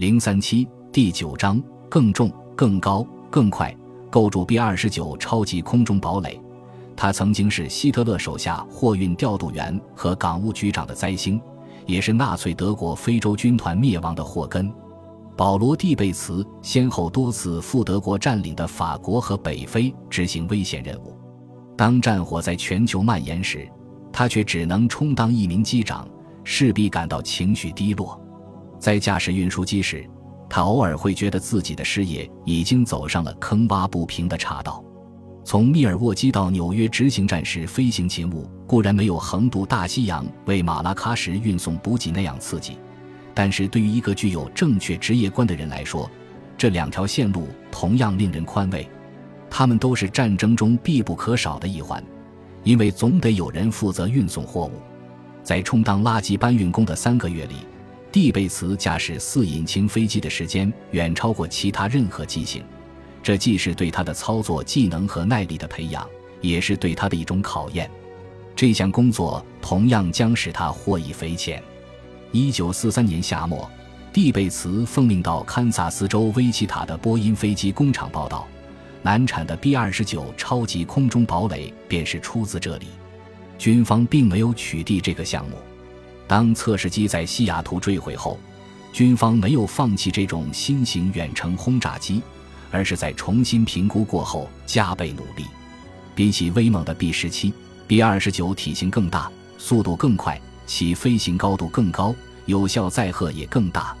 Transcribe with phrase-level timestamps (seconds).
[0.00, 3.76] 零三七第九章更重、更高、更快，
[4.08, 6.40] 构筑 B 二十九超级空中堡垒。
[6.96, 11.38] 他曾经是希特勒手下货运调度员和港务局长的灾星，
[11.84, 14.72] 也是纳粹德国非洲军团灭亡的祸根。
[15.36, 21.14] 保罗·蒂贝茨先后多次赴德国占领的法国和北非执行危险任务。
[21.76, 23.68] 当战火在全球蔓延时，
[24.10, 26.08] 他却只能充当一名机长，
[26.42, 28.18] 势必感到情绪低落。
[28.80, 30.08] 在驾驶运输机时，
[30.48, 34.82] 他偶尔会觉得自己的事业已经走上了坑洼不平的岔道。
[35.44, 42.78] 从密尔沃基到纽约执行战时飞行勤务，固然没有横渡大西洋为马拉喀什运送补给那样刺激，
[43.34, 46.10] 但是对于一个具有正确职业观的人来说，
[46.56, 48.88] 这两条线路同样令人宽慰。
[49.50, 52.02] 他们都是战争中必不可少的一环，
[52.64, 54.80] 因为总得有人负责运送货物。
[55.42, 57.56] 在充当垃圾搬运工的三个月里。
[58.12, 62.64] 蒂贝茨驾驶四引擎飞机的时间远超过其他任何机型，
[63.22, 66.04] 这既是对他的操作技能和耐力的培养，
[66.40, 67.88] 也是对他的一种考验。
[68.56, 71.62] 这项工作同样将使他获益匪浅。
[72.32, 73.70] 一九四三年夏末，
[74.12, 78.46] 蒂贝茨奉命到堪萨斯州威奇塔的波音飞机工厂报道，
[79.02, 82.88] 难产的 B 二十九超级空中堡垒便是出自这里。
[83.56, 85.56] 军方并没有取缔这个项目。
[86.30, 88.38] 当测试机在西雅图坠毁后，
[88.92, 92.22] 军方没有放弃这种新型远程轰炸机，
[92.70, 95.44] 而是在重新评估过后加倍努力。
[96.14, 97.52] 比起威猛的 B 十七
[97.88, 99.28] ，B 二十九体型更大，
[99.58, 102.14] 速度更快，其飞行高度更高，
[102.46, 103.92] 有效载荷也更大。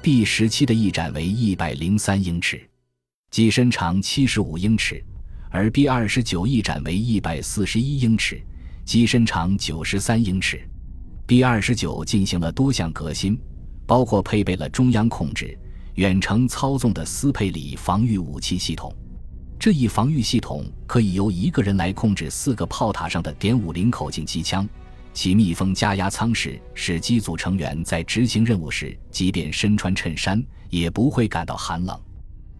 [0.00, 2.66] B 十七的翼展为一百零三英尺，
[3.30, 5.04] 机身长七十五英尺，
[5.50, 8.40] 而 B 二十九翼展为一百四十一英尺，
[8.86, 10.66] 机身长九十三英尺。
[11.26, 13.36] B 二十九进行了多项革新，
[13.84, 15.58] 包括配备了中央控制、
[15.96, 18.94] 远程操纵的斯佩里防御武器系统。
[19.58, 24.68] 这一防御系统可以由一个人来控制四个炮塔上的点五零口径机枪，
[25.12, 30.40] 其密封加压舱室使机组成员在执行任务时，即便身穿衬衫
[30.70, 32.00] 也不会感到寒冷。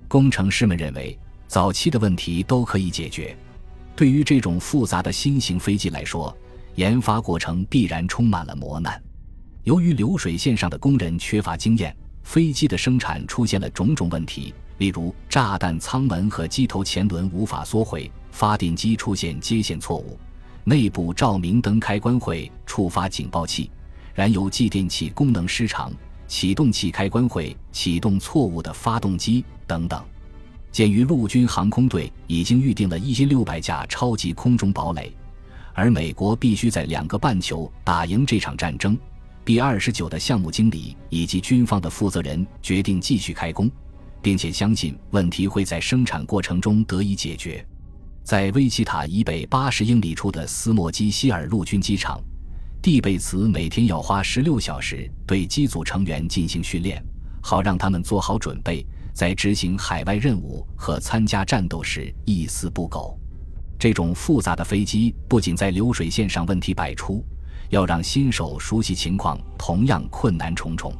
[0.08, 3.36] 工程师们认为，早期的问题都可以解决。
[3.94, 6.36] 对于这种复杂的新型飞机来说，
[6.76, 9.02] 研发过程必然充满了磨难。
[9.64, 20.18] 由于流水线上的工人缺乏经验，飞机的生产出现了种种问题，例如炸弹舱门和机头前轮无法缩回，发电机出现接线错误，
[20.64, 23.70] 内部照明灯开关会触发警报器，
[24.14, 25.90] 燃油继电器功能失常，
[26.28, 30.04] 启动器开关会启动错误的发动机等等。
[30.70, 35.10] 鉴于陆军航空队已经预定了一千六百架超级空中堡垒。
[35.76, 38.98] 而美国必须在两个半球打赢这场战争。
[39.44, 43.70] B 二十九的项目经理以及军方的负责人决定继续开工，
[44.22, 47.64] 并且相信问题会在生产过程中得以解决。
[48.24, 52.20] 在威奇塔以北八十英里处的斯莫基希尔陆军机场，
[52.80, 57.00] 蒂贝茨每天要花十六小时对机组成员进行训练，
[57.42, 63.16] 好让他们做好准备，在执行海外任务和参加战斗时一丝不苟。
[63.78, 67.24] 这种复杂的飞机不仅在流水线上问题百出，
[67.68, 70.92] 要让新手熟悉情况同样困难重重。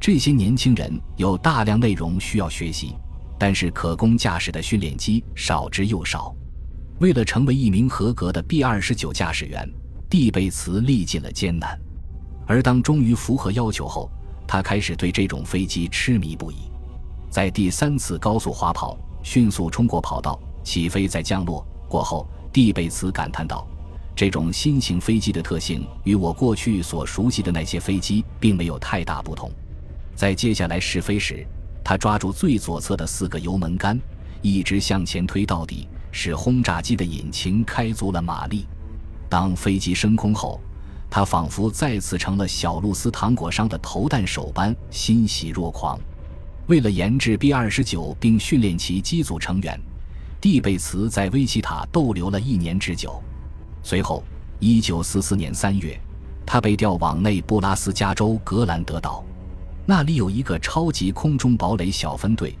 [0.00, 2.94] 这些年轻人有大量内容需要学习，
[3.38, 6.34] 但是可供驾驶的训练机少之又少。
[7.00, 9.68] 为了成为一名合格的 B 二十九驾驶员，
[10.08, 11.78] 蒂贝茨历尽了艰难。
[12.46, 14.10] 而当终于符合要求后，
[14.46, 16.56] 他开始对这种飞机痴迷不已。
[17.28, 21.66] 在第三次高速滑跑，迅速冲过跑道，起飞再降落。
[21.88, 23.66] 过后，蒂贝茨感叹道
[24.14, 29.50] ：“这种新型飞机的特性与我过去所熟悉的那些飞机并没有太大不同。
[30.14, 31.46] 在接下来试飞时，
[31.84, 33.98] 他抓住最左侧的四个油门杆，
[34.42, 38.66] 一直向前推到底，使轰炸机的引擎开足了马力。
[39.28, 40.60] 当飞机升空后，
[41.08, 45.98] 他仿佛再次成了小露丝糖果商的投弹手般欣喜若狂。
[46.66, 49.80] 为了研制 B 二十九并训练其机组成员。”
[50.40, 53.20] 蒂贝茨在威奇塔逗留了一年之久，
[53.82, 54.22] 随后
[54.60, 55.98] ，1944年3月，
[56.44, 59.24] 他被调往内布拉斯加州格兰德岛，
[59.86, 62.56] 那里有一个超级空中堡垒小分队，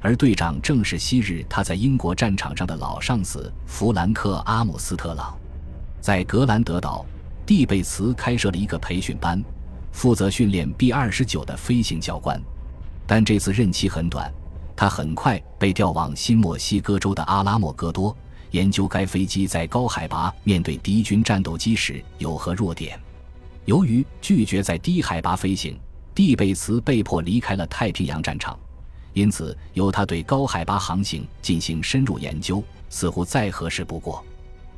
[0.00, 5.38] 而队长正是昔日他在英国战场上的老上司弗兰克·阿姆斯特朗。
[6.00, 7.04] 在格兰德岛，
[7.44, 9.40] 蒂贝茨开设了一个培训班，
[9.92, 12.40] 负责训练 B-29 的飞行教官，
[13.06, 14.32] 但这次任期很短。
[14.80, 18.16] 他很快被调往新墨西哥州的阿拉莫戈多，
[18.52, 22.98] 研究该飞机在高海拔面对敌军战斗机时有何弱点。
[23.66, 25.78] 由于拒绝在低海拔飞行
[26.14, 28.58] 蒂贝茨被迫离开了太平洋战场，
[29.12, 34.24] 因此由他对高海拔航行进行深入研究，似乎再合适不过。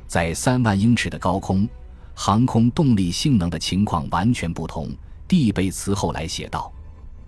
[0.05, 1.65] 在三万英尺的高空，
[2.13, 4.89] 航空动力性能的情况完全不同。
[5.29, 6.69] 蒂贝茨后来写道：“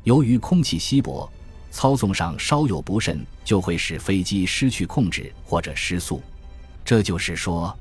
[0.04, 1.32] 由于空气稀薄，
[1.72, 6.22] 操纵上稍有不慎，就会使飞机失去控制或者失速。
[6.84, 7.76] 这就是说。”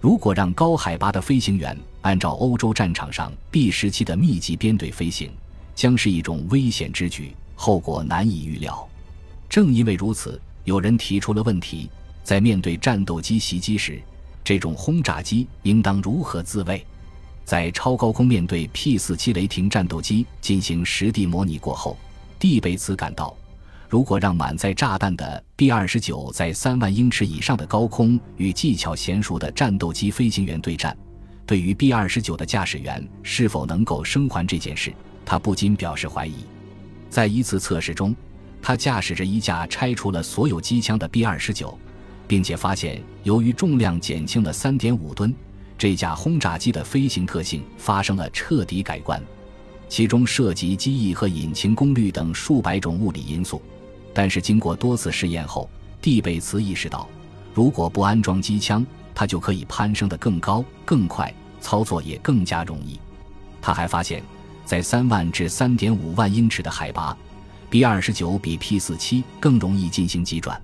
[0.00, 5.32] 如果让高海拔的飞行员按照欧洲战场上 B 时期的密集编队飞行，
[5.74, 8.86] 将是一种危险之举，后果难以预料。
[9.48, 11.88] 正因为如此，有人提出了问题：
[12.22, 13.98] 在面对战斗机袭击时，
[14.44, 16.84] 这种轰炸机应当如何自卫？
[17.46, 21.96] 在超高空面对 P-47 雷霆战斗机进行实地模拟过后，
[22.44, 23.34] 蒂贝茨感到。
[23.88, 30.94] 如果让满载炸弹的 B 二十九在三万英尺以上的高空与技巧娴熟的战斗机飞行员对战，
[31.46, 34.92] 对于 B 二十九的驾驶员是否能够生还这件事，
[35.24, 36.34] 他不禁表示怀疑。
[37.08, 38.14] 在一次测试中，
[38.60, 41.78] 他驾驶着一架拆除了所有机枪的 B 二十九，
[42.28, 45.34] 并且发现由于重量减轻了三点五吨，
[45.78, 49.22] 这架轰炸机的飞行特性发生了彻底改观，
[49.94, 53.62] 其中涉及机翼和引擎功率等数百种物理因素。
[54.12, 55.70] 但是经过多次试验后，
[56.02, 57.08] 蒂贝茨意识到，
[57.54, 62.98] 如果不安装机枪，它就可以攀升得更高、更快，操作也更加容易。
[63.62, 64.20] 他还发现，
[64.64, 67.16] 在三万至三点五万英尺的海拔
[67.70, 70.60] ，B 二十九比 P 四七更容易进行急转。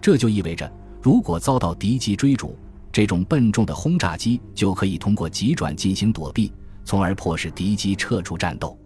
[0.00, 0.72] 这就意味着，
[1.02, 2.56] 如果遭到敌机追逐，
[2.90, 6.50] 这种笨重的轰炸机就可以通过急转进行躲避，
[6.84, 8.81] 从而迫使敌机撤出战斗。